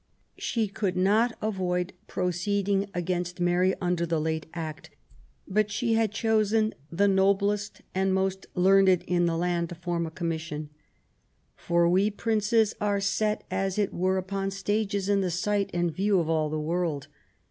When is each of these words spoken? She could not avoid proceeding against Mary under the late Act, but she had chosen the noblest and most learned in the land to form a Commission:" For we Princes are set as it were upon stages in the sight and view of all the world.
She 0.39 0.67
could 0.67 0.97
not 0.97 1.37
avoid 1.43 1.93
proceeding 2.07 2.89
against 2.91 3.39
Mary 3.39 3.75
under 3.79 4.03
the 4.03 4.19
late 4.19 4.47
Act, 4.51 4.89
but 5.47 5.69
she 5.69 5.93
had 5.93 6.11
chosen 6.11 6.73
the 6.91 7.07
noblest 7.07 7.83
and 7.93 8.11
most 8.11 8.47
learned 8.55 8.89
in 9.05 9.27
the 9.27 9.37
land 9.37 9.69
to 9.69 9.75
form 9.75 10.07
a 10.07 10.09
Commission:" 10.09 10.69
For 11.67 11.87
we 11.87 12.09
Princes 12.09 12.73
are 12.81 12.99
set 12.99 13.43
as 13.51 13.77
it 13.77 13.93
were 13.93 14.17
upon 14.17 14.49
stages 14.49 15.07
in 15.07 15.21
the 15.21 15.29
sight 15.29 15.69
and 15.71 15.93
view 15.93 16.19
of 16.19 16.27
all 16.27 16.49
the 16.49 16.59
world. 16.59 17.07